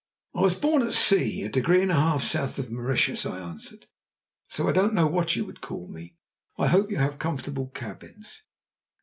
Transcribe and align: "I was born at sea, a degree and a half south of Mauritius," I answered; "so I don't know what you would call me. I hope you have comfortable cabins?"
"I 0.33 0.41
was 0.41 0.55
born 0.55 0.81
at 0.81 0.95
sea, 0.95 1.43
a 1.43 1.49
degree 1.49 1.83
and 1.83 1.91
a 1.91 1.93
half 1.93 2.23
south 2.23 2.57
of 2.57 2.71
Mauritius," 2.71 3.23
I 3.23 3.37
answered; 3.39 3.85
"so 4.47 4.67
I 4.67 4.71
don't 4.71 4.95
know 4.95 5.05
what 5.05 5.35
you 5.35 5.45
would 5.45 5.61
call 5.61 5.87
me. 5.87 6.15
I 6.57 6.65
hope 6.65 6.89
you 6.89 6.97
have 6.97 7.19
comfortable 7.19 7.67
cabins?" 7.67 8.41